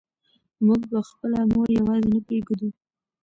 [0.65, 2.69] موږ به خپله مور یوازې نه پرېږدو.